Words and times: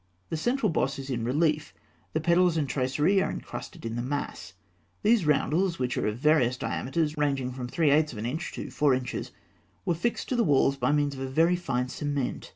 The 0.31 0.35
central 0.35 0.71
boss 0.71 0.97
is 0.97 1.11
in 1.11 1.23
relief; 1.23 1.75
the 2.13 2.19
petals 2.19 2.57
and 2.57 2.67
tracery 2.67 3.21
are 3.21 3.29
encrusted 3.29 3.85
in 3.85 3.95
the 3.95 4.01
mass. 4.01 4.53
These 5.03 5.27
roundels, 5.27 5.77
which 5.77 5.95
are 5.95 6.07
of 6.07 6.17
various 6.17 6.57
diameters 6.57 7.19
ranging 7.19 7.51
from 7.51 7.67
three 7.67 7.91
eighths 7.91 8.11
of 8.11 8.17
an 8.17 8.25
inch 8.25 8.51
to 8.53 8.71
four 8.71 8.95
inches, 8.95 9.29
were 9.85 9.93
fixed 9.93 10.27
to 10.29 10.35
the 10.35 10.43
walls 10.43 10.75
by 10.75 10.91
means 10.91 11.13
of 11.13 11.21
a 11.21 11.27
very 11.29 11.55
fine 11.55 11.87
cement. 11.87 12.49